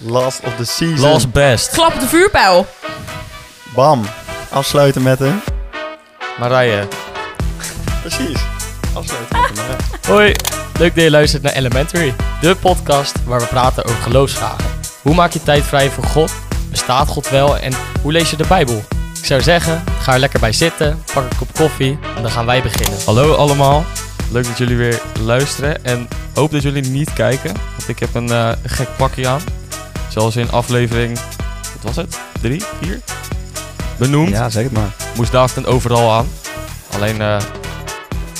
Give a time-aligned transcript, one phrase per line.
[0.00, 1.10] Last of the season.
[1.10, 1.70] Last best.
[1.70, 2.66] Klap op de vuurpijl.
[3.74, 4.04] Bam.
[4.50, 5.40] Afsluiten met een...
[6.38, 6.88] Marije.
[8.00, 8.40] Precies.
[8.94, 9.54] Afsluiten met een...
[9.54, 9.76] Marije.
[10.12, 10.34] Hoi.
[10.78, 12.14] Leuk dat je luistert naar Elementary.
[12.40, 14.64] De podcast waar we praten over geloofsvragen.
[15.02, 16.32] Hoe maak je tijd vrij voor God?
[16.70, 17.58] Bestaat God wel?
[17.58, 17.72] En
[18.02, 18.82] hoe lees je de Bijbel?
[19.18, 22.46] Ik zou zeggen, ga er lekker bij zitten, pak een kop koffie en dan gaan
[22.46, 22.98] wij beginnen.
[23.04, 23.84] Hallo allemaal.
[24.30, 27.52] Leuk dat jullie weer luisteren en hoop dat jullie niet kijken.
[27.76, 29.40] Want ik heb een eh, gek pakje aan.
[30.08, 31.18] Zoals in aflevering,
[31.74, 32.18] wat was het?
[32.40, 33.00] Drie, vier?
[33.96, 34.28] Benoemd.
[34.28, 34.94] Ja, zeg het maar.
[35.16, 36.26] moest David een overal aan.
[36.94, 37.36] Alleen, eh,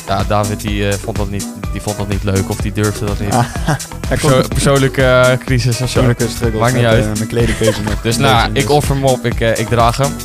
[0.06, 3.04] ja, David die, eh, vond dat niet, die vond dat niet leuk of die durfde
[3.04, 3.32] dat niet.
[3.32, 3.76] Ah, Hij
[4.08, 5.82] Perso- komt persoonlijke eh, crisis of zo.
[5.84, 7.14] persoonlijke struggles Maakt niet met, uit.
[7.18, 8.00] mijn kledingkeuze nog.
[8.02, 10.16] Dus nou, ik offer hem op, ik, eh, ik draag hem.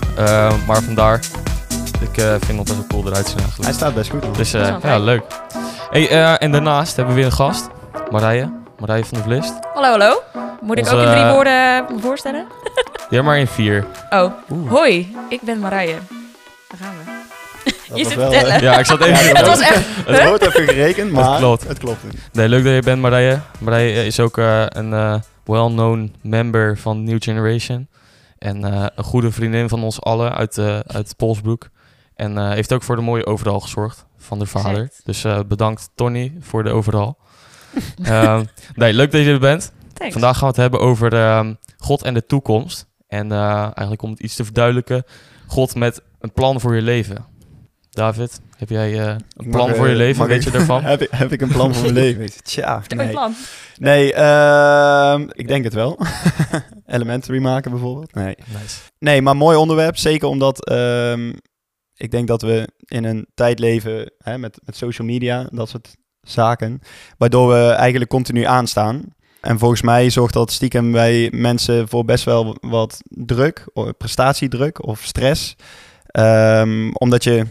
[0.68, 1.20] Maar vandaar,
[2.02, 3.64] ik eh, vind het best wel cool eruit zien eigenlijk.
[3.64, 4.22] Hij staat best goed.
[4.23, 4.34] man.
[4.34, 5.22] Dus eh, Dat ja, leuk.
[5.90, 7.68] Hey, eh, en daarnaast hebben we weer een gast.
[8.12, 8.52] Marije.
[8.80, 9.54] Marije van der Vlist.
[9.73, 10.22] Hallo, hallo.
[10.63, 12.45] Moet ik Onze, ook in drie eh, woorden me voorstellen?
[13.09, 13.85] Ja, maar in vier.
[14.09, 14.70] Oh, Oeh.
[14.72, 15.16] hoi.
[15.30, 15.97] Ik ben Marije.
[16.67, 17.11] Daar gaan we.
[17.89, 18.53] Dat je zit wel, te tellen.
[18.53, 19.25] eh, Ja, ik zat even...
[19.25, 19.86] Ja, Het was echt...
[20.08, 21.67] Het wordt even gerekend, maar klopt.
[21.67, 22.00] het klopt.
[22.31, 23.39] Nee, leuk dat je bent, Marije.
[23.59, 27.88] Marije is ook eh, een eh, well-known member van New Generation.
[28.38, 31.70] En eh, een goede vriendin van ons allen uit, uit Polsbroek.
[32.16, 34.89] En eh, heeft ook voor de mooie overal gezorgd van de vader.
[35.03, 37.17] Dus eh, bedankt, Tony, voor de overal.
[38.03, 38.44] Ehm,
[38.75, 39.72] nee, leuk dat je er bent.
[39.94, 40.13] Thanks.
[40.13, 42.88] Vandaag gaan we het hebben over ehm, God en de toekomst.
[43.08, 45.03] En eh, eigenlijk om het iets te verduidelijken,
[45.47, 47.25] God met een plan voor je leven.
[47.89, 50.27] David, heb jij eh, een Ik plan mag, voor je eh, leven?
[50.27, 50.83] Weet ik- je ervan?
[50.94, 52.44] heb, ik, heb ik een plan voor mijn leven?
[52.44, 53.33] Tja, Heb je een plan?
[53.77, 55.99] Nee, ehm, ik denk het wel.
[56.86, 58.14] Elementary maken bijvoorbeeld.
[58.14, 58.36] Nee.
[58.61, 58.80] Nice.
[58.99, 59.97] Nee, maar mooi onderwerp.
[59.97, 61.33] Zeker omdat ehm,
[61.94, 65.95] ik denk dat we in een tijd leven hè, met, met social media, dat soort
[66.21, 66.80] zaken,
[67.17, 69.03] waardoor we eigenlijk continu aanstaan.
[69.44, 73.66] En volgens mij zorgt dat stiekem bij mensen voor best wel wat druk,
[73.97, 75.55] prestatiedruk of stress.
[76.05, 77.45] Ehm, omdat je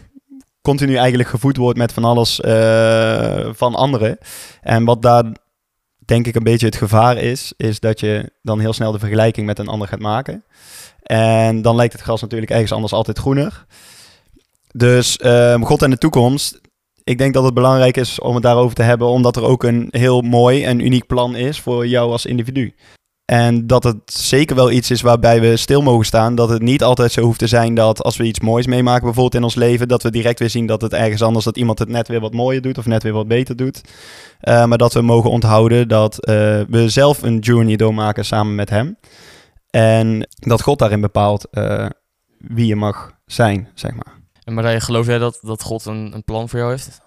[0.62, 4.18] continu eigenlijk gevoed wordt met van alles eh, van anderen.
[4.60, 5.24] En wat daar
[5.98, 9.46] denk ik een beetje het gevaar is, is dat je dan heel snel de vergelijking
[9.46, 10.44] met een ander gaat maken.
[11.02, 13.64] En dan lijkt het gras natuurlijk ergens anders altijd groener.
[14.72, 16.60] Dus ehm, God en de toekomst.
[17.04, 19.88] Ik denk dat het belangrijk is om het daarover te hebben, omdat er ook een
[19.90, 22.74] heel mooi en uniek plan is voor jou als individu.
[23.24, 26.34] En dat het zeker wel iets is waarbij we stil mogen staan.
[26.34, 29.34] Dat het niet altijd zo hoeft te zijn dat als we iets moois meemaken, bijvoorbeeld
[29.34, 31.88] in ons leven, dat we direct weer zien dat het ergens anders, dat iemand het
[31.88, 33.80] net weer wat mooier doet of net weer wat beter doet.
[34.42, 36.34] Uh, maar dat we mogen onthouden dat uh,
[36.68, 38.96] we zelf een journey doormaken samen met hem.
[39.70, 41.86] En dat God daarin bepaalt uh,
[42.38, 44.21] wie je mag zijn, zeg maar.
[44.44, 47.00] En Marije, geloof jij dat, dat God een, een plan voor jou heeft?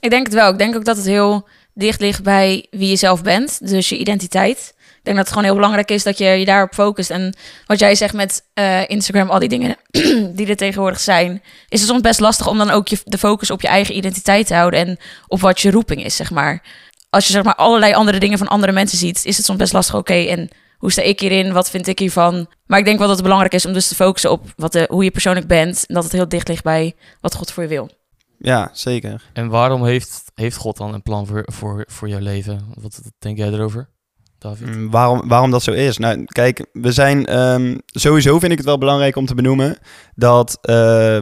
[0.00, 0.50] Ik denk het wel.
[0.50, 3.68] Ik denk ook dat het heel dicht ligt bij wie je zelf bent.
[3.68, 4.74] Dus je identiteit.
[4.78, 7.10] Ik denk dat het gewoon heel belangrijk is dat je je daarop focust.
[7.10, 7.36] En
[7.66, 9.76] wat jij zegt met uh, Instagram, al die dingen
[10.36, 13.50] die er tegenwoordig zijn, is het soms best lastig om dan ook je, de focus
[13.50, 16.62] op je eigen identiteit te houden en op wat je roeping is, zeg maar.
[17.10, 19.72] Als je zeg maar allerlei andere dingen van andere mensen ziet, is het soms best
[19.72, 19.94] lastig.
[19.94, 21.52] Oké, en hoe sta ik hierin?
[21.52, 22.46] Wat vind ik hiervan?
[22.66, 24.86] Maar ik denk wel dat het belangrijk is om dus te focussen op wat de,
[24.90, 25.84] hoe je persoonlijk bent.
[25.86, 27.90] En dat het heel dicht ligt bij wat God voor je wil.
[28.38, 29.22] Ja, zeker.
[29.32, 32.60] En waarom heeft, heeft God dan een plan voor, voor, voor jouw leven?
[32.74, 33.88] Wat denk jij erover,
[34.38, 34.76] David?
[34.76, 35.98] Mm, waarom, waarom dat zo is?
[35.98, 39.78] Nou, kijk, we zijn um, sowieso vind ik het wel belangrijk om te benoemen
[40.14, 40.74] dat uh,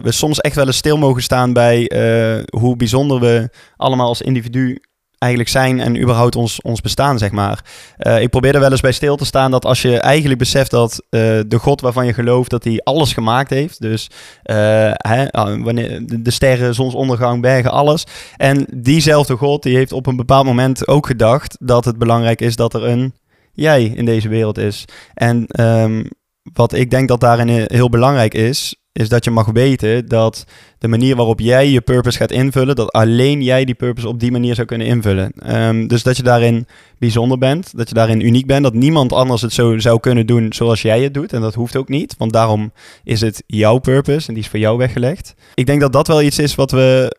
[0.03, 4.23] we soms echt wel eens stil mogen staan bij uh, hoe bijzonder we allemaal als
[4.23, 4.83] individu
[5.19, 7.65] eigenlijk zijn en überhaupt ons, ons bestaan, zeg maar.
[7.99, 10.71] Uh, ik probeer er wel eens bij stil te staan dat als je eigenlijk beseft
[10.71, 14.11] dat uh, de God waarvan je gelooft dat hij alles gemaakt heeft, dus
[14.45, 14.57] uh,
[14.93, 15.27] hè,
[15.63, 18.05] wanneer de, sterren, zonsondergang, bergen, alles.
[18.37, 22.57] En diezelfde God die heeft op een bepaald moment ook gedacht dat het belangrijk is
[22.57, 23.15] dat er een
[23.53, 24.85] jij in deze wereld is.
[25.15, 26.09] En um,
[26.53, 30.45] wat ik denk dat daarin heel belangrijk is, is dat je mag weten dat
[30.79, 34.31] de manier waarop jij je purpose gaat invullen, dat alleen jij die purpose op die
[34.31, 35.33] manier zou kunnen invullen.
[35.57, 36.67] Um, dus dat je daarin
[36.99, 40.53] bijzonder bent, dat je daarin uniek bent, dat niemand anders het zo zou kunnen doen
[40.53, 41.33] zoals jij het doet.
[41.33, 42.73] En dat hoeft ook niet, want daarom
[43.05, 45.35] is het jouw purpose en die is voor jou weggelegd.
[45.55, 47.17] Ik denk dat dat wel iets is wat we,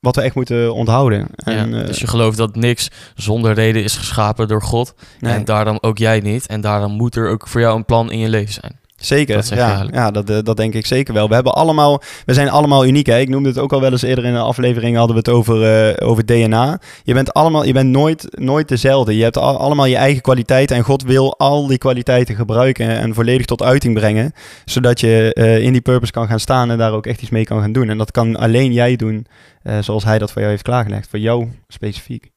[0.00, 1.26] wat we echt moeten onthouden.
[1.34, 4.94] En, ja, uh, dus je gelooft dat niks zonder reden is geschapen door God.
[5.20, 5.32] nee.
[5.32, 6.46] En daarom ook jij niet.
[6.46, 8.80] En daarom moet er ook voor jou een plan in je leven zijn.
[9.02, 11.28] Zeker, Dat ja, ja dat, eh, dat denk ik zeker wel.
[11.28, 13.06] We, hebben allemaal, we zijn allemaal uniek.
[13.06, 13.18] Hè?
[13.18, 15.88] Ik noemde het ook al wel eens eerder in de aflevering, hadden we het over,
[16.00, 16.78] uh, over DNA.
[17.02, 19.16] Je bent, allemaal, je bent nooit, nooit dezelfde.
[19.16, 23.14] Je hebt al, allemaal je eigen kwaliteiten en God wil al die kwaliteiten gebruiken en
[23.14, 24.32] volledig tot uiting brengen.
[24.64, 27.44] Zodat je uh, in die purpose kan gaan staan en daar ook echt iets mee
[27.44, 27.88] kan gaan doen.
[27.88, 29.26] En dat kan alleen jij doen
[29.62, 32.30] uh, zoals hij dat voor jou heeft klaargelegd, voor jou specifiek.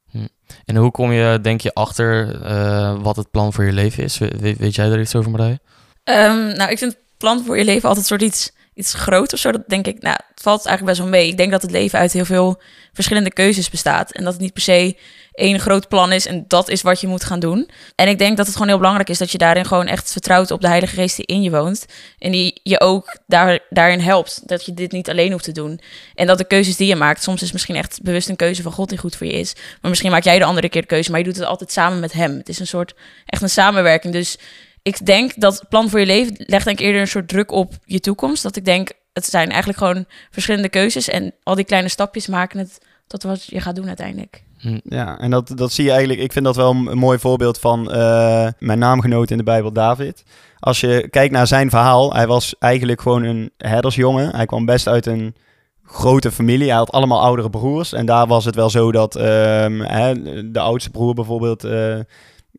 [0.66, 4.18] En hoe kom je, denk je, achter eh, wat het plan voor je leven is?
[4.18, 5.58] We- weet jij er iets over, Marij?
[6.06, 9.40] Ehm, nou, ik vind het plan voor je leven altijd soort iets, iets groot of
[9.40, 9.52] zo.
[9.52, 11.28] Dat denk ik, nou, het valt eigenlijk best wel mee.
[11.28, 12.62] Ik denk dat het leven uit heel veel
[12.94, 14.12] verschillende keuzes bestaat.
[14.12, 14.98] En dat het niet per se
[15.31, 17.69] één groot plan is en dat is wat je moet gaan doen.
[17.96, 20.52] En ik denk dat het gewoon heel belangrijk is dat je daarin gewoon echt vertrouwt
[20.52, 21.86] op de Heilige Geest die in je woont.
[22.19, 24.48] En die je ook daar, daarin helpt.
[24.48, 25.80] Dat je dit niet alleen hoeft te doen.
[26.16, 28.72] En dat de keuzes die je maakt, soms is misschien echt bewust een keuze van
[28.72, 29.54] God die goed voor je is.
[29.81, 32.00] Maar misschien maak jij de andere keer de keuze, maar je doet het altijd samen
[32.00, 32.38] met hem.
[32.38, 32.94] Het is een soort,
[33.25, 34.13] echt een samenwerking.
[34.13, 34.38] Dus
[34.86, 37.52] ik denk dat het plan voor je leven legt denk ik eerder een soort druk
[37.52, 38.44] op je toekomst.
[38.44, 41.08] Dat ik denk, het zijn eigenlijk gewoon verschillende keuzes.
[41.10, 42.78] En al die kleine stapjes maken het
[43.08, 44.44] tot wat je gaat doen uiteindelijk.
[44.84, 46.20] Ja, en dat, dat zie je eigenlijk.
[46.20, 50.24] Ik vind dat wel een mooi voorbeeld van eh, mijn naamgenoot in de Bijbel, David.
[50.60, 54.36] Als je kijkt naar zijn verhaal, hij was eigenlijk gewoon een herdersjongen.
[54.36, 55.36] Hij kwam best uit een
[55.84, 56.68] grote familie.
[56.68, 57.94] Hij had allemaal oudere broers.
[57.94, 60.14] En daar was het wel zo dat ehm, hè,
[60.52, 61.64] de oudste broer bijvoorbeeld.
[61.64, 62.00] eh,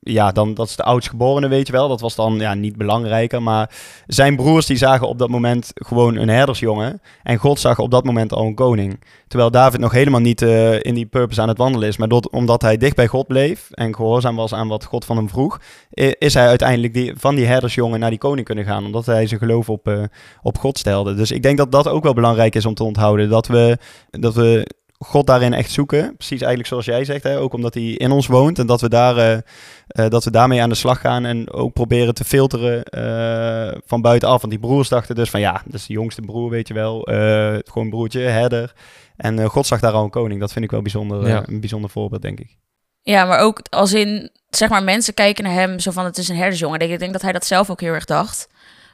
[0.06, 1.88] ja, dan, dat is de oudstgeborene, weet je wel.
[1.88, 3.42] Dat was dan ja, niet belangrijker.
[3.42, 3.70] Maar
[4.06, 7.00] zijn broers die zagen op dat moment gewoon een herdersjongen.
[7.22, 9.00] En God zag op dat moment al een koning.
[9.28, 11.96] Terwijl David nog helemaal niet eh, in die purpose aan het wandelen is.
[11.96, 15.16] Maar doordat- omdat hij dicht bij God bleef en gehoorzaam was aan wat God van
[15.16, 15.60] hem vroeg,
[16.18, 18.84] is hij uiteindelijk die, van die herdersjongen naar die koning kunnen gaan.
[18.84, 20.02] Omdat hij zijn geloof op, eh,
[20.42, 21.14] op God stelde.
[21.14, 23.28] Dus ik denk dat dat ook wel belangrijk is om te onthouden.
[23.28, 23.78] Dat we,
[24.10, 24.66] dat we
[24.98, 26.16] God daarin echt zoeken.
[26.16, 27.38] Precies eigenlijk zoals jij zegt, hè?
[27.38, 28.58] ook omdat hij in ons woont.
[28.58, 29.32] En dat we, daar, eh,
[29.86, 31.24] eh, dat we daarmee aan de slag gaan.
[31.24, 34.40] En ook proberen te filteren eh, van buitenaf.
[34.40, 37.06] Want die broers dachten dus van ja, dat is de jongste broer, weet je wel.
[37.06, 37.16] eh,
[37.64, 38.72] gewoon een broertje, herder.
[39.16, 40.40] En eh, God zag daar al een koning.
[40.40, 41.42] Dat vind ik wel bijzonder, Ja.
[41.46, 42.56] een bijzonder voorbeeld, denk ik.
[43.02, 46.28] Ja, maar ook als in, zeg maar, mensen kijken naar hem zo van het is
[46.28, 46.80] een herdersjongen.
[46.80, 48.48] Ik denk dat hij dat zelf ook heel erg dacht.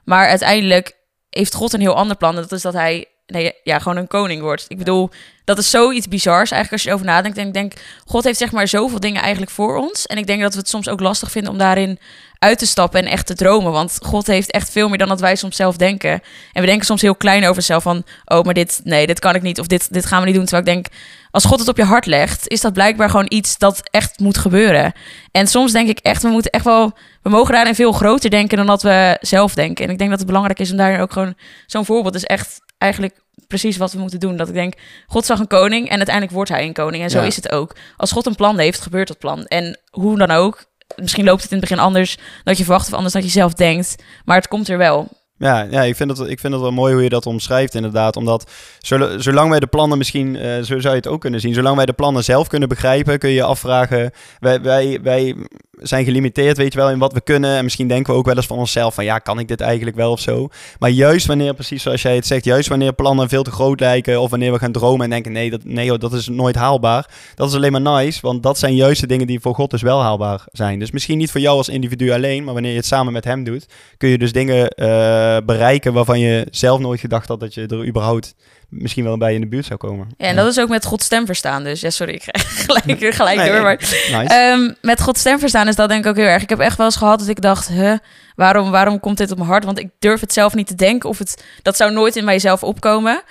[0.04, 0.96] Maar uiteindelijk
[1.30, 2.34] heeft God een heel ander plan.
[2.34, 4.64] Dat is dat hij nee, ja, gewoon een koning wordt.
[4.68, 5.10] Ik bedoel,
[5.44, 7.38] dat is zoiets bizars eigenlijk als je erover nadenkt.
[7.38, 7.72] En ik denk,
[8.06, 10.06] God heeft zeg maar zoveel dingen eigenlijk voor ons.
[10.06, 11.98] En ik denk dat we het soms ook lastig vinden om daarin
[12.38, 13.72] uit te stappen en echt te dromen.
[13.72, 16.10] Want God heeft echt veel meer dan dat wij soms zelf denken.
[16.52, 18.04] En we denken soms heel klein over onszelf van...
[18.24, 19.60] oh, maar dit, nee, dit kan ik niet.
[19.60, 20.44] Of dit, dit gaan we niet doen.
[20.44, 20.86] Terwijl ik denk,
[21.30, 22.48] als God het op je hart legt...
[22.48, 24.92] is dat blijkbaar gewoon iets dat echt moet gebeuren.
[25.30, 26.92] En soms denk ik echt, we moeten echt wel...
[27.22, 29.84] we mogen daarin veel groter denken dan dat we zelf denken.
[29.84, 31.34] En ik denk dat het belangrijk is om daarin ook gewoon...
[31.66, 34.36] zo'n voorbeeld is echt eigenlijk precies wat we moeten doen.
[34.36, 34.74] Dat ik denk,
[35.06, 37.02] God zag een koning en uiteindelijk wordt hij een koning.
[37.02, 37.26] En zo Ja.
[37.26, 37.76] is het ook.
[37.96, 39.44] Als God een plan heeft, gebeurt dat plan.
[39.46, 40.64] En hoe dan ook,
[40.96, 43.54] misschien loopt het in het begin anders dan je verwacht of anders dan je zelf
[43.54, 43.96] denkt.
[44.24, 45.08] Maar het komt er wel.
[45.38, 48.16] Ja, ja ik, vind het, ik vind het wel mooi hoe je dat omschrijft inderdaad.
[48.16, 51.54] Omdat zol- zolang wij de plannen misschien, eh, zo zou je het ook kunnen zien,
[51.54, 55.36] zolang wij de plannen zelf kunnen begrijpen, kun je je afvragen, wij, wij, wij
[55.82, 57.56] zijn gelimiteerd, weet je wel, in wat we kunnen.
[57.56, 59.96] En misschien denken we ook wel eens van onszelf van, ja, kan ik dit eigenlijk
[59.96, 60.48] wel of zo?
[60.78, 64.20] Maar juist wanneer, precies zoals jij het zegt, juist wanneer plannen veel te groot lijken,
[64.20, 67.10] of wanneer we gaan dromen en denken, nee, dat, nee dat is nooit haalbaar.
[67.34, 69.82] Dat is alleen maar nice, want dat zijn juist de dingen die voor God dus
[69.82, 70.78] wel haalbaar zijn.
[70.78, 73.44] Dus misschien niet voor jou als individu alleen, maar wanneer je het samen met hem
[73.44, 77.66] doet, kun je dus dingen eh, bereiken waarvan je zelf nooit gedacht had dat je
[77.66, 78.34] er überhaupt
[78.72, 80.08] misschien wel bij in de buurt zou komen.
[80.16, 81.64] Ja, en dat is ook met Gods stem verstaan.
[81.64, 82.30] Dus ja, sorry, ik ga
[82.64, 83.62] gelijk, gelijk Nee, door.
[83.62, 84.34] Maar Nice.
[84.34, 86.42] Ehm, met Gods stem verstaan is dat denk ik ook heel erg.
[86.42, 87.98] Ik heb echt wel eens gehad dat ik dacht, huh,
[88.34, 89.64] waarom, waarom komt dit op mijn hart?
[89.64, 92.62] Want ik durf het zelf niet te denken of het, dat zou nooit in mijzelf
[92.62, 93.22] opkomen.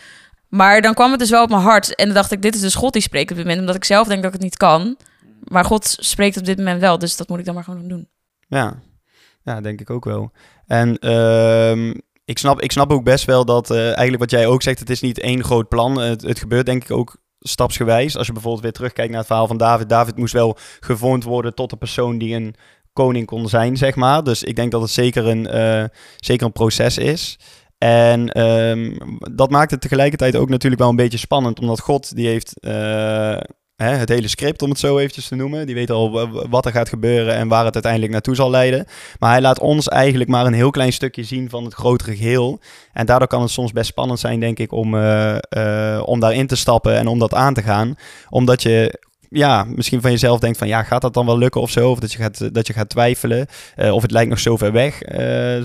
[0.48, 1.96] Maar dan kwam het dus wel op mijn hart.
[1.96, 3.62] En dan dacht ik, dit is dus God die spreekt op dit moment.
[3.62, 4.98] Omdat ik zelf denk dat ik het niet kan.
[5.44, 7.00] Maar God spreekt op dit moment wel.
[7.00, 8.08] Dus dat moet ik dan maar gewoon doen.
[8.48, 8.74] Ja.
[9.44, 10.32] ja, denk ik ook wel.
[10.68, 11.94] En ehm,
[12.32, 14.90] ik, snap, ik snap ook best wel dat eh, eigenlijk wat jij ook zegt, het
[14.90, 16.00] is niet één groot plan.
[16.00, 18.18] Het, het gebeurt denk ik ook stapsgewijs.
[18.18, 19.90] Als je bijvoorbeeld weer terugkijkt naar het verhaal van David.
[19.90, 22.56] David moest wel gevormd worden tot de persoon die een
[22.94, 24.24] koning kon zijn, zeg maar.
[24.24, 25.84] Dus ik denk dat het zeker een, eh,
[26.18, 27.40] zeker een proces is.
[27.78, 28.98] En ehm,
[29.36, 33.38] dat maakt het tegelijkertijd ook natuurlijk wel een beetje spannend, omdat God die heeft eh,
[33.82, 35.66] hè, het hele script, om het zo eventjes te noemen.
[35.66, 38.86] Die weet al wat er gaat gebeuren en waar het uiteindelijk naartoe zal leiden.
[39.20, 42.60] Maar hij laat ons eigenlijk maar een heel klein stukje zien van het grotere geheel.
[42.94, 46.48] En daardoor kan het soms best spannend zijn, denk ik, om, eh, eh, om daarin
[46.48, 47.96] te stappen en om dat aan te gaan.
[48.30, 49.00] Omdat je
[49.34, 51.90] ja, misschien van jezelf denkt van ja, gaat dat dan wel lukken of zo?
[51.92, 53.48] Of dat je gaat, dat je gaat twijfelen.
[53.76, 54.98] Eh, of het lijkt nog zo ver weg.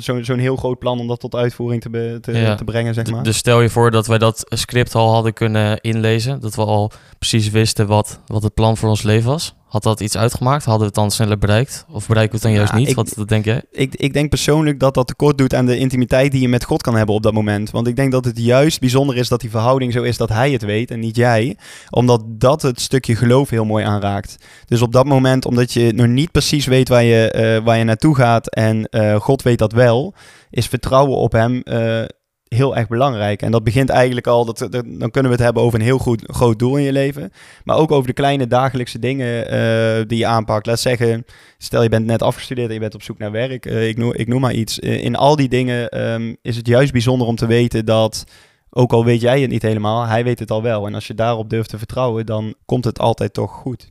[0.02, 2.54] Zo- Zo'n heel groot plan om dat tot uitvoering te, be- te, Ja.
[2.54, 3.22] te brengen, zeg maar.
[3.22, 6.40] Dus stel je voor dat wij dat script al hadden kunnen inlezen.
[6.40, 9.54] Dat we al precies wisten wat, wat het plan voor ons leven was.
[9.66, 10.62] Had dat iets uitgemaakt?
[10.64, 11.84] Hadden we het dan sneller bereikt?
[11.90, 12.88] Of bereiken we het dan juist Ja, niet?
[12.88, 13.62] ik- wat, wat denk jij?
[13.70, 16.82] ik, ik denk persoonlijk dat dat tekort doet aan de intimiteit die je met God
[16.82, 17.70] kan hebben op dat moment.
[17.70, 20.50] Want ik denk dat het juist bijzonder is dat die verhouding zo is dat hij
[20.52, 21.56] het weet en niet jij.
[21.90, 24.36] Omdat dat het stukje geloof heel mooi aanraakt.
[24.66, 27.84] Dus op dat moment, omdat je nog niet precies weet waar je, eh, waar je
[27.84, 30.14] naartoe gaat en eh, God weet dat wel,
[30.50, 32.02] is vertrouwen op hem eh,
[32.48, 33.42] heel erg belangrijk.
[33.42, 36.22] En dat begint eigenlijk al, dat, dan kunnen we het hebben over een heel goed,
[36.26, 37.32] groot doel in je leven.
[37.64, 40.66] Maar ook over de kleine dagelijkse dingen eh, die je aanpakt.
[40.66, 41.24] Laat zeggen,
[41.58, 43.66] stel je bent net afgestudeerd en je bent op zoek naar werk.
[43.66, 44.80] eh, ik, noem, ik noem maar iets.
[44.80, 48.24] Eh, in al die dingen ehm, is het juist bijzonder om te weten dat...
[48.70, 50.86] Ook al weet jij het niet helemaal, hij weet het al wel.
[50.86, 53.88] En als je daarop durft te vertrouwen, dan komt het altijd toch goed.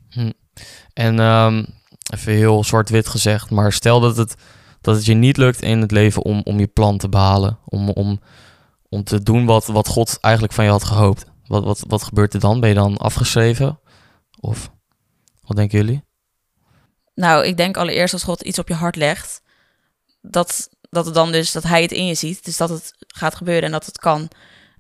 [0.94, 1.64] En ehm,
[2.14, 4.36] even heel zwart-wit gezegd, maar stel dat het,
[4.86, 7.60] dat het je niet lukt in het leven om, om je plan te behalen.
[7.66, 8.20] Om, om,
[8.90, 11.26] om te doen wat, wat God eigenlijk van je had gehoopt.
[11.46, 12.60] Wat, wat, wat gebeurt er dan?
[12.60, 13.80] Ben je dan afgeschreven?
[14.40, 14.72] Of
[15.42, 16.04] wat denken jullie?
[17.16, 19.42] Nou, ik denk allereerst als God iets op je hart legt,
[20.22, 22.46] dat, dat het dan dus dat hij het in je ziet.
[22.46, 24.30] Dus dat het gaat gebeuren en dat het kan.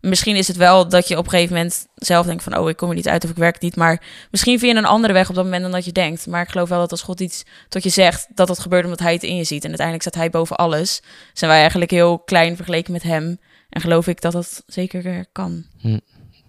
[0.05, 2.57] Misschien is het wel dat je op een gegeven moment zelf denkt van...
[2.57, 3.75] oh, ik kom er niet uit of ik werk niet.
[3.75, 6.27] Maar misschien vind je een andere weg op dat moment dan dat je denkt.
[6.27, 8.27] Maar ik geloof wel dat als God iets tot je zegt...
[8.35, 9.61] dat het gebeurt omdat hij het in je ziet.
[9.63, 11.01] En uiteindelijk staat hij boven alles.
[11.33, 13.39] Zijn wij eigenlijk heel klein vergeleken met hem.
[13.69, 15.65] En geloof ik dat dat zeker eh, kan.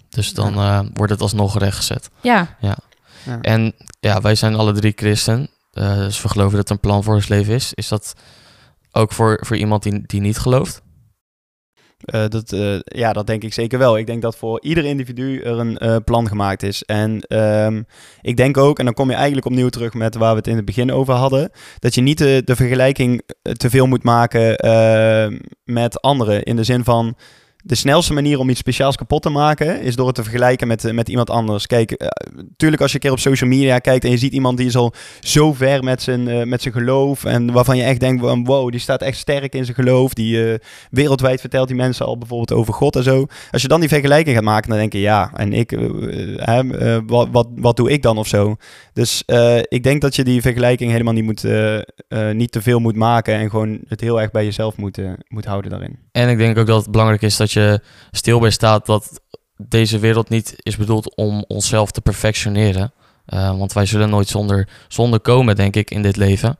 [0.08, 2.08] Dus dan eh, wordt het alsnog rechtgezet.
[2.20, 2.76] Ja, Ja.
[3.40, 5.48] En ja, wij zijn alle drie christen.
[5.72, 7.74] eh, dus we geloven dat er een plan voor ons leven is.
[7.74, 8.14] Is dat
[8.92, 10.82] ook voor, voor iemand die, die niet gelooft?
[12.06, 13.98] Eh, dat, eh, ja, dat denk ik zeker wel.
[13.98, 16.82] Ik denk dat voor ieder individu er een eh, plan gemaakt is.
[16.82, 17.82] En ehm,
[18.20, 20.56] ik denk ook, en dan kom je eigenlijk opnieuw terug met waar we het in
[20.56, 25.38] het begin over hadden, dat je niet de, de vergelijking te veel moet maken eh,
[25.64, 26.42] met anderen.
[26.42, 27.16] In de zin van.
[27.66, 30.84] De snelste manier om iets speciaals kapot te maken is door het te vergelijken met,
[30.84, 31.66] eh, met iemand anders.
[31.66, 32.08] Kijk, eh,
[32.56, 34.76] tuurlijk als je een keer op social media kijkt en je ziet iemand die is
[34.76, 38.70] al zo ver met zijn, eh, met zijn geloof en waarvan je echt denkt, wow,
[38.70, 40.14] die staat echt sterk in zijn geloof.
[40.14, 40.58] Die eh,
[40.90, 43.26] wereldwijd vertelt die mensen al bijvoorbeeld over God en zo.
[43.50, 46.94] Als je dan die vergelijking gaat maken, dan denk je, ja, en ik, eh, eh,
[46.94, 48.56] eh, wat, wat, wat doe ik dan of zo?
[48.92, 51.84] Dus eh, ik denk dat je die vergelijking helemaal niet, moet, eh, eh,
[52.32, 55.44] niet te veel moet maken en gewoon het heel erg bij jezelf moet, eh, moet
[55.44, 55.98] houden daarin.
[56.12, 57.55] En ik denk ook dat het belangrijk is dat je
[58.10, 59.20] stil bij staat dat
[59.56, 62.92] deze wereld niet is bedoeld om onszelf te perfectioneren.
[63.26, 66.58] Eh, want wij zullen nooit zonder, zonder komen, denk ik, in dit leven.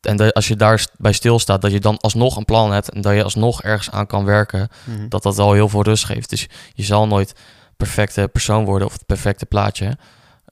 [0.00, 3.00] En als je daar st- bij stilstaat, dat je dan alsnog een plan hebt en
[3.00, 5.08] dat je alsnog ergens aan kan werken, Mhm.
[5.08, 6.30] dat dat al heel veel rust geeft.
[6.30, 7.32] Dus je zal nooit
[7.76, 9.96] perfecte persoon worden of het perfecte plaatje.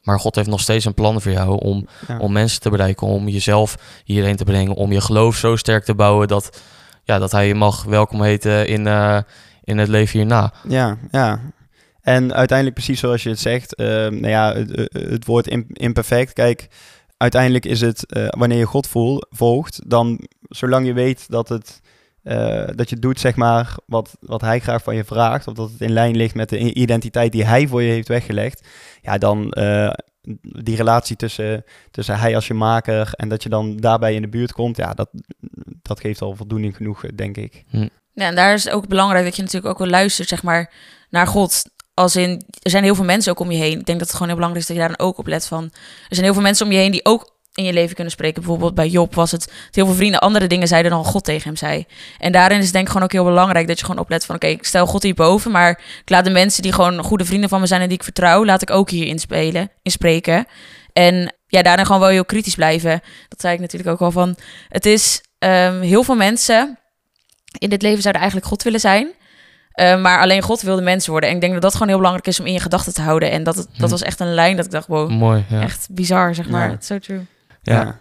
[0.03, 2.19] Maar God heeft nog steeds een plan voor jou om, Ja.
[2.19, 3.75] om mensen te bereiken, om jezelf
[4.05, 6.61] hierheen te brengen, om je geloof zo sterk te bouwen dat,
[7.05, 9.19] ja, dat hij je mag welkom heten in, eh,
[9.65, 10.53] in het leven hierna.
[10.69, 11.41] Ja, ja.
[12.01, 15.67] En uiteindelijk precies zoals je het zegt, eh, nou ja, het, eh, het woord im-
[15.73, 16.33] imperfect.
[16.33, 16.69] Kijk,
[17.17, 21.81] uiteindelijk is het, eh, wanneer je God voel, volgt, dan zolang je weet dat, het,
[22.77, 25.81] dat je doet, zeg maar, wat, wat hij graag van je vraagt, of dat het
[25.81, 28.67] in lijn ligt met de identiteit die hij voor je heeft weggelegd,
[29.03, 29.55] ja, dan
[30.41, 34.29] die relatie tussen, tussen hij als je maker en dat je dan daarbij in de
[34.29, 35.09] buurt komt, ja, dat,
[35.83, 37.65] dat geeft al voldoening genoeg, denk ik.
[38.15, 40.73] Ja, en daar is het ook belangrijk dat je natuurlijk ook wel luistert, zeg maar,
[41.11, 41.63] naar God.
[41.95, 43.79] Als in, er zijn heel veel mensen ook om je heen.
[43.79, 45.47] Ik denk dat het gewoon heel belangrijk is dat je daar dan ook op let
[45.47, 45.65] van.
[46.09, 48.43] Er zijn heel veel mensen om je heen die ook in je leven kunnen spreken.
[48.43, 51.47] Bijvoorbeeld bij Job was het dat heel veel vrienden andere dingen zeiden dan God tegen
[51.47, 51.87] hem zei.
[52.19, 54.35] En daarin is het denk ik gewoon ook heel belangrijk dat je gewoon oplet van...
[54.35, 57.61] oké, ik stel God hierboven, maar ik laat de mensen die gewoon goede vrienden van
[57.61, 57.81] me zijn...
[57.81, 60.47] en die ik vertrouw, laat ik ook hier inspelen, inspreken.
[60.93, 63.01] En ja, daarin gewoon wel heel kritisch blijven.
[63.29, 64.37] Dat zei ik natuurlijk ook al van...
[64.69, 66.79] Het is ehm, heel veel mensen
[67.59, 69.09] in dit leven zouden eigenlijk God willen zijn...
[69.81, 71.29] Uh, maar alleen God wilde mensen worden.
[71.29, 73.31] En ik denk dat dat gewoon heel belangrijk is om in je gedachten te houden.
[73.31, 73.89] En dat, het, dat Hm.
[73.89, 75.61] was echt een lijn dat ik dacht, wow, Mooi, ja.
[75.63, 76.69] echt bizar, zeg maar.
[76.69, 76.75] Ja.
[76.75, 77.21] It's so true.
[77.63, 77.99] ja.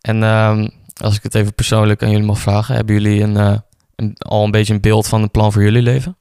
[0.00, 0.68] En ehm,
[1.02, 3.58] als ik het even persoonlijk aan jullie mag vragen, hebben jullie een, eh,
[3.96, 6.16] een, al een beetje een beeld van het plan voor jullie leven?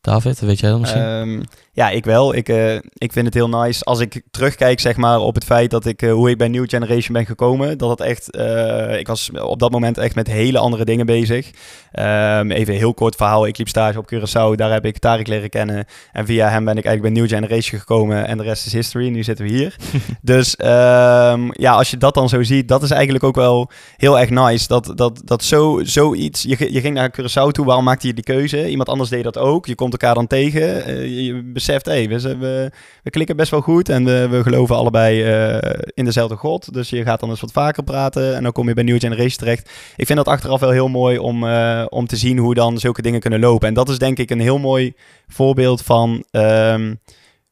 [0.00, 1.02] David, weet jij dat misschien?
[1.02, 1.40] Ehm,
[1.72, 2.34] ja, ik wel.
[2.34, 5.70] Ik, eh, ik vind het heel nice als ik terugkijk zeg maar, op het feit
[5.70, 7.78] dat ik, eh, hoe ik bij New Generation ben gekomen.
[7.78, 11.50] Dat het echt, eh, ik was op dat moment echt met hele andere dingen bezig.
[11.92, 13.46] Ehm, even heel kort verhaal.
[13.46, 14.54] Ik liep stage op Curaçao.
[14.54, 15.84] Daar heb ik Tarek leren kennen.
[16.12, 18.26] En via hem ben ik eigenlijk bij New Generation gekomen.
[18.26, 19.08] En de rest is history.
[19.08, 19.76] Nu zitten we hier.
[20.22, 24.18] dus ehm, ja, als je dat dan zo ziet, dat is eigenlijk ook wel heel
[24.18, 24.66] erg nice.
[24.66, 28.24] Dat, dat, dat zo, zoiets, je, je ging naar Curaçao toe, waarom maakte je die
[28.24, 28.70] keuze?
[28.70, 29.66] Iemand anders deed dat ook.
[29.66, 30.84] Je komt elkaar dan tegen.
[30.84, 32.70] Eh, je, beseft, hé, we, we,
[33.02, 33.88] we klikken best wel goed.
[33.88, 36.72] En we, we geloven allebei eh, in dezelfde God.
[36.72, 38.36] Dus je gaat dan eens wat vaker praten.
[38.36, 39.70] En dan kom je bij New Generation terecht.
[39.96, 43.02] Ik vind dat achteraf wel heel mooi om, eh, om te zien hoe dan zulke
[43.02, 43.68] dingen kunnen lopen.
[43.68, 44.94] En dat is denk ik een heel mooi
[45.26, 46.94] voorbeeld van ehm,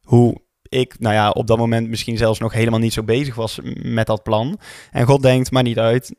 [0.01, 3.59] hoe ik, nou ja, op dat moment misschien zelfs nog helemaal niet zo bezig was
[3.81, 4.59] met dat plan.
[4.91, 6.15] En God denkt, maar niet uit,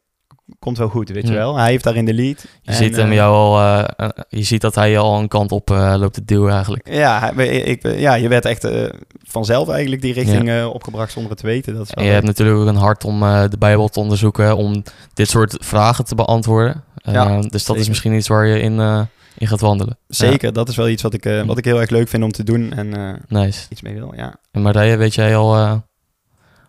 [0.59, 1.57] komt wel goed, weet je wel.
[1.57, 2.40] Hij heeft daar in de lead.
[2.62, 5.19] je, En, ziet hem eh, jou al, eh, eh, je ziet dat hij je al
[5.19, 6.88] een kant op eh, loopt te duwen eigenlijk.
[6.90, 8.88] Ja, ik, ja, je werd echt eh,
[9.23, 11.75] vanzelf eigenlijk die richting eh, opgebracht zonder het te weten.
[11.75, 14.00] Dat is En wel je hebt natuurlijk ook een hart om eh, de Bijbel te
[14.00, 14.83] onderzoeken, om
[15.14, 16.85] dit soort vragen te beantwoorden.
[17.02, 19.00] Ja, dus dat is misschien iets waar je in, eh,
[19.37, 19.99] je gaat wandelen.
[20.09, 22.42] Zeker, dat is wel iets wat ik, wat ik heel erg leuk vind om te
[22.45, 23.66] doen en eh, nice.
[23.71, 24.12] iets mee wil.
[24.16, 24.35] Ja.
[24.52, 25.73] En Marije, weet jij al eh,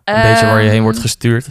[0.04, 1.48] een beetje waar je heen wordt Ehm, gestuurd?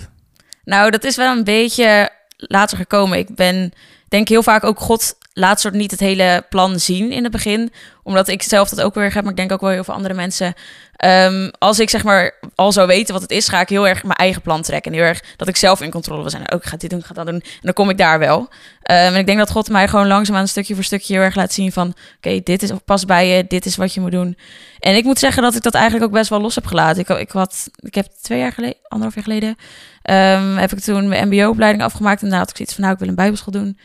[0.63, 2.09] Nou, dat is wel een beetje
[2.48, 3.17] later gekomen.
[3.17, 3.74] Ik ben
[4.07, 7.71] denk heel vaak ook God laat soort niet het hele plan zien in het begin.
[8.03, 10.13] Omdat ik zelf dat ook weer heb, maar ik denk ook wel heel veel andere
[10.13, 10.53] mensen.
[10.95, 14.03] Ehm, als ik zeg maar al zou weten wat het is, ga ik heel erg
[14.03, 14.91] mijn eigen plan trekken.
[14.91, 16.51] En heel erg dat ik zelf in controle wil zijn.
[16.51, 17.41] Ook ik ga dit doen, ik ga dat doen.
[17.41, 18.50] En dan kom ik daar wel.
[18.91, 21.53] Ehm, en ik denk dat God mij gewoon langzaamaan stukje voor stukje heel erg laat
[21.53, 21.93] zien van...
[22.17, 24.38] Oké, dit is pas bij je, dit is wat je moet doen.
[24.79, 27.01] En ik moet zeggen dat ik dat eigenlijk ook best wel los heb gelaten.
[27.01, 29.55] Ik, ik, had, ik heb twee jaar geleden, anderhalf jaar geleden...
[30.01, 32.21] Ehm, heb ik toen mijn mbo-opleiding afgemaakt.
[32.21, 33.77] En daarna had ik zoiets van, nou, ik wil een bijbelschool doen.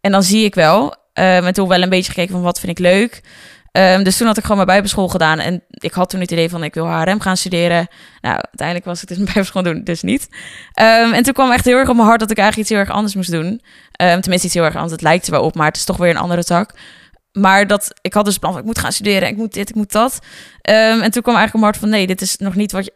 [0.00, 0.84] En dan zie ik wel.
[0.84, 3.22] Um, en toen wel een beetje gekeken van, wat vind ik leuk?
[3.78, 5.38] Um, dus toen had ik gewoon mijn bijbelschool gedaan.
[5.38, 7.88] En ik had toen het idee van, ik wil HRM gaan studeren.
[8.20, 10.28] Nou, uiteindelijk was ik dus mijn bijbelschool doen, dus niet.
[10.80, 12.86] Um, en toen kwam echt heel erg op mijn hart dat ik eigenlijk iets heel
[12.86, 13.46] erg anders moest doen.
[13.46, 13.60] Um,
[14.20, 14.92] tenminste, iets heel erg anders.
[14.92, 16.74] Het lijkt er wel op, maar het is toch weer een andere tak.
[17.32, 19.68] Maar dat, ik had dus het plan van, ik moet gaan studeren, ik moet dit,
[19.68, 20.18] ik moet dat.
[20.62, 22.90] En toen kwam eigenlijk op mijn hart van, nee, dit is nog niet wat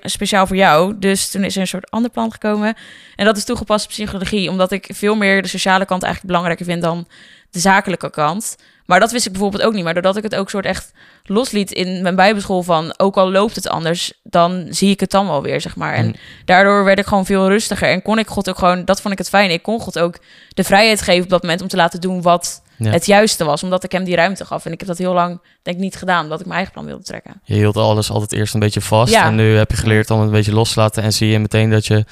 [0.00, 0.98] speciaal voor jou.
[0.98, 2.74] Dus toen is er een soort ander plan gekomen.
[3.16, 6.82] En dat is toegepast psychologie, omdat ik veel meer de sociale kant eigenlijk belangrijker vind
[6.82, 7.08] dan
[7.50, 8.56] de zakelijke kant.
[8.90, 9.84] Maar dat wist ik bijvoorbeeld ook niet.
[9.84, 10.92] Maar doordat ik het ook soort echt
[11.24, 12.94] losliet in mijn bijbelschool van...
[12.96, 15.94] ook al loopt het anders, dan zie ik het dan wel weer, zeg maar.
[15.94, 16.14] En Mm.
[16.44, 17.88] daardoor werd ik gewoon veel rustiger.
[17.88, 18.84] En kon ik God ook gewoon...
[18.84, 19.50] Dat vond ik het fijn.
[19.50, 20.18] Ik kon God ook
[20.48, 21.62] de vrijheid geven op dat moment...
[21.62, 22.90] om te laten doen wat Ja.
[22.90, 23.62] het juiste was.
[23.62, 24.64] Omdat ik hem die ruimte gaf.
[24.66, 26.22] En ik heb dat heel lang, denk ik, niet gedaan.
[26.22, 27.40] Omdat ik mijn eigen plan wilde trekken.
[27.44, 29.12] Je hield alles altijd eerst een beetje vast.
[29.12, 29.24] Ja.
[29.24, 31.02] En nu heb je geleerd om het een beetje los te laten.
[31.02, 32.04] En zie je meteen dat je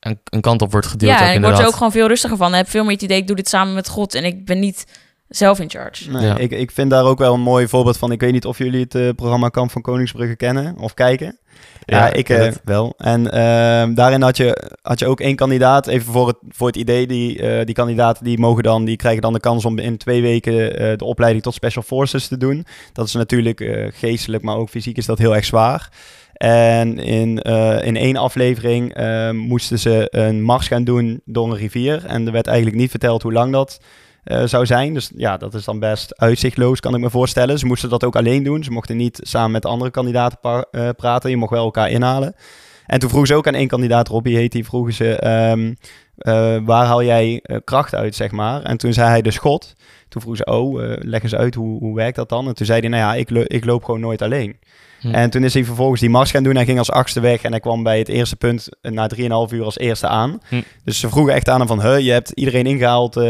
[0.00, 1.10] een, een kant op wordt geduwd.
[1.10, 2.48] ja, ook en ik word er ook gewoon veel rustiger van.
[2.50, 4.14] Ik heb veel meer het idee, ik doe dit samen met God.
[4.14, 4.84] En ik ben niet
[5.30, 6.10] zelf in charge.
[6.10, 6.36] Nee, Ja.
[6.36, 8.12] ik, ik vind daar ook wel een mooi voorbeeld van.
[8.12, 11.38] Ik weet niet of jullie het eh, programma Kamp van Koningsbrugge kennen of kijken.
[11.84, 12.94] Ja, ik eh, wel.
[12.96, 15.86] En ehm, daarin had je, had je ook één kandidaat.
[15.86, 19.22] Even voor het, voor het idee, die, eh, die kandidaten die mogen dan, die krijgen
[19.22, 22.66] dan de kans om in twee weken eh, de opleiding tot Special Forces te doen.
[22.92, 25.90] Dat is natuurlijk eh, geestelijk, maar ook fysiek is dat heel erg zwaar.
[26.32, 31.56] En in, eh, in één aflevering eh, moesten ze een mars gaan doen door een
[31.56, 32.04] rivier.
[32.06, 33.80] En er werd eigenlijk niet verteld hoe lang dat
[34.24, 34.94] eh, zou zijn.
[34.94, 37.58] Dus ja, dat is dan best uitzichtloos, kan ik me voorstellen.
[37.58, 38.64] Ze moesten dat ook alleen doen.
[38.64, 41.30] Ze mochten niet samen met andere kandidaten eh, praten.
[41.30, 42.34] Je mocht wel elkaar inhalen.
[42.86, 45.16] En toen vroegen ze ook aan één kandidaat, Robbie heet die, vroegen ze...
[45.16, 45.74] ehm,
[46.20, 48.62] eh, waar haal jij eh, kracht uit, zeg maar?
[48.62, 49.74] En toen zei hij dus God.
[50.08, 52.46] Toen vroegen ze, oh, eh, leg eens uit, hoe, hoe werkt dat dan?
[52.48, 54.56] En toen zei hij, nou ja, ik, lo- ik loop gewoon nooit alleen.
[55.00, 55.14] Hm.
[55.14, 56.54] En toen is hij vervolgens die mars gaan doen.
[56.54, 59.08] Hij ging als achtste weg en hij kwam bij het eerste punt na
[59.48, 60.38] 3,5 uur als eerste aan.
[60.48, 60.60] Hm.
[60.84, 63.16] Dus ze vroegen echt aan hem van, huh, je hebt iedereen ingehaald.
[63.16, 63.22] eh,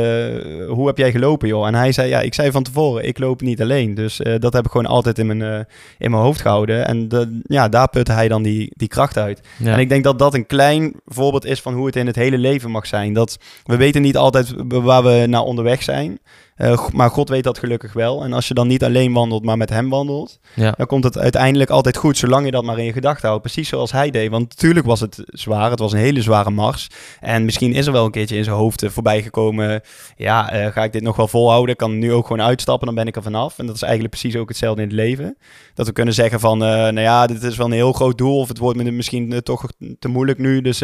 [0.68, 1.66] hoe heb jij gelopen, joh?
[1.66, 3.94] En hij zei, ja, ik zei van tevoren, ik loop niet alleen.
[3.94, 5.66] Dus dat heb ik gewoon altijd in mijn,
[5.98, 6.86] in mijn hoofd gehouden.
[6.86, 9.40] En de, ja, daar putte hij dan die, die kracht uit.
[9.58, 9.72] Ja.
[9.72, 12.38] En ik denk dat dat een klein voorbeeld is van hoe het in het hele
[12.38, 13.12] leven mag zijn.
[13.12, 16.18] Dat we weten niet altijd waar we naar onderweg zijn.
[16.60, 18.24] Eh, maar God weet dat gelukkig wel.
[18.24, 20.74] En als je dan niet alleen wandelt, maar met hem wandelt, ja.
[20.76, 23.42] dan komt het uiteindelijk altijd goed, zolang je dat maar in je gedachten houdt.
[23.42, 24.30] Precies zoals hij deed.
[24.30, 25.70] Want natuurlijk was het zwaar.
[25.70, 26.88] Het was een hele zware mars.
[27.20, 29.80] En misschien is er wel een keertje in zijn hoofd eh, voorbij gekomen.
[30.16, 31.70] Ja, eh, ga ik dit nog wel volhouden?
[31.70, 33.58] Ik kan nu ook gewoon uitstappen, dan ben ik er vanaf.
[33.58, 35.36] En dat is eigenlijk precies ook hetzelfde in het leven.
[35.74, 38.38] Dat we kunnen zeggen van, nou ja, dit is wel een heel groot doel.
[38.38, 39.66] Of het wordt me misschien toch
[39.98, 40.60] te moeilijk nu.
[40.60, 40.82] Dus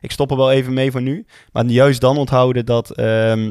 [0.00, 1.26] ik stop er wel even mee voor nu.
[1.52, 2.90] Maar juist dan onthouden dat...
[2.90, 3.50] ehm,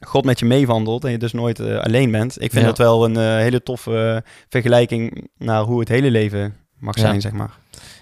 [0.00, 2.34] God met je meewandelt en je dus nooit eh, alleen bent.
[2.42, 2.68] Ik vind Ja.
[2.68, 7.00] dat wel een eh, hele toffe eh, vergelijking naar hoe het hele leven mag Ja.
[7.00, 7.50] zijn, zeg maar.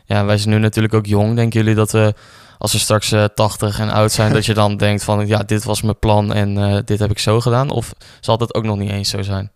[0.05, 1.37] ja, wij zijn nu natuurlijk ook jong.
[1.37, 2.15] Denken jullie dat we,
[2.59, 5.65] als we straks eh 80 en oud zijn, dat je dan denkt van, ja, dit
[5.65, 7.71] was mijn plan en dit heb ik zo gedaan?
[7.71, 9.51] Of zal dat ook nog niet eens zo zijn?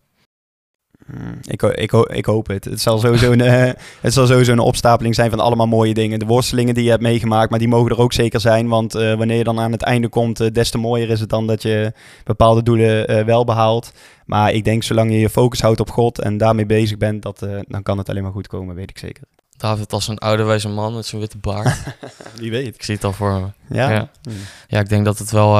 [1.18, 2.64] Mm, Ik, ik, ik hoop het.
[2.64, 6.18] Het zal, sowieso een, eh, het zal sowieso een opstapeling zijn van allemaal mooie dingen.
[6.18, 8.68] De worstelingen die je hebt meegemaakt, maar die mogen er ook zeker zijn.
[8.68, 11.28] Want eh, wanneer je dan aan het einde komt, eh, des te mooier is het
[11.28, 11.92] dan dat je
[12.24, 13.92] bepaalde doelen wel behaalt.
[14.26, 17.46] Maar ik denk, zolang je je focus houdt op God en daarmee bezig bent, dat,
[17.68, 19.22] dan kan het alleen maar goed komen, weet ik zeker.
[19.56, 21.76] David als een oude wijze man met zijn witte baard.
[22.40, 22.74] Wie weet.
[22.74, 23.76] ik zie het al voor me.
[23.76, 23.90] Ja?
[23.90, 24.10] Ja.
[24.28, 24.34] Mm.
[24.68, 25.52] Ja, ik denk dat het wel,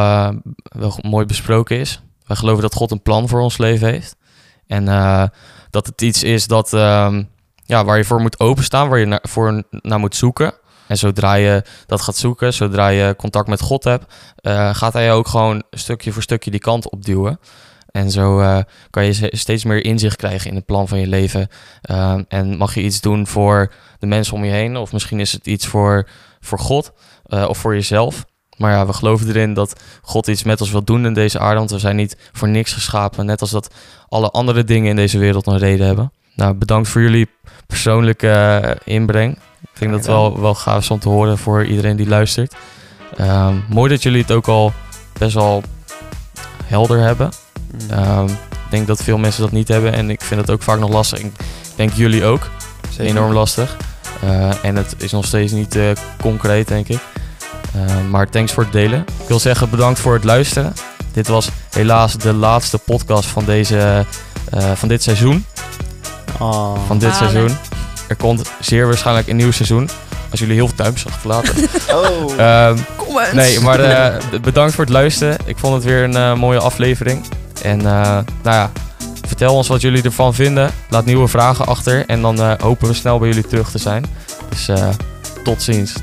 [0.63, 2.03] wel mooi besproken is.
[2.31, 4.17] Wij geloven dat God een plan voor ons leven heeft.
[4.71, 5.25] En eh,
[5.71, 7.23] dat het iets is dat, ehm,
[7.65, 10.53] ja, waar je voor moet openstaan, waar je voor naar moet zoeken.
[10.87, 15.13] En zodra je dat gaat zoeken, zodra je contact met God hebt, eh, gaat hij
[15.13, 17.41] ook gewoon stukje voor stukje die kant opduwen.
[17.91, 18.59] En zo eh,
[18.91, 21.49] kan je steeds meer inzicht krijgen in het plan van je leven.
[21.83, 25.33] Ehm, en mag je iets doen voor de mensen om je heen, of misschien is
[25.33, 26.09] het iets voor,
[26.41, 26.93] voor God
[27.29, 28.25] of voor jezelf.
[28.61, 31.59] Maar ja, we geloven erin dat God iets met ons wil doen in deze aarde.
[31.59, 33.27] Want we zijn niet voor niks geschapen.
[33.27, 33.75] Net als dat
[34.09, 36.12] alle andere dingen in deze wereld een reden hebben.
[36.35, 37.29] Nou, bedankt voor jullie
[37.66, 39.33] persoonlijke eh, inbreng.
[39.62, 42.55] Ik denk dat het wel, wel gaaf is om te horen voor iedereen die luistert.
[43.16, 44.73] Ehm, mooi dat jullie het ook al
[45.18, 45.62] best wel
[46.64, 47.31] helder hebben.
[47.73, 47.90] Mm.
[47.90, 48.29] Ehm,
[48.64, 50.90] Ik denk dat veel mensen dat niet hebben en ik vind het ook vaak nog
[50.90, 51.18] lastig.
[51.18, 51.33] Ik
[51.77, 52.51] denk jullie ook.
[52.90, 53.05] Zeker.
[53.05, 53.77] Enorm lastig.
[54.23, 56.99] Eh, en het is nog steeds niet eh, concreet, denk ik.
[57.75, 59.01] Eh, maar thanks voor het delen.
[59.01, 60.73] Ik wil zeggen bedankt voor het luisteren.
[61.13, 64.07] Dit was helaas de laatste podcast van, deze,
[64.51, 65.45] eh, van dit seizoen.
[66.39, 66.87] Oh.
[66.87, 67.57] Van dit seizoen.
[68.09, 69.89] Er komt zeer waarschijnlijk een nieuw seizoen.
[70.31, 71.55] Als jullie heel veel duimpjes achterlaten.
[71.91, 72.39] Oh.
[72.39, 73.33] Ehm Comments.
[73.33, 75.37] nee, maar eh, bedankt voor het luisteren.
[75.45, 77.25] Ik vond het weer een mooie aflevering.
[77.63, 78.71] En eh, nou ja,
[79.27, 80.71] vertel ons wat jullie ervan vinden.
[80.89, 82.07] Laat nieuwe vragen achter.
[82.07, 84.05] En dan eh, hopen we snel bij jullie terug te zijn.
[84.49, 84.89] Dus eh,
[85.45, 85.95] tot ziens.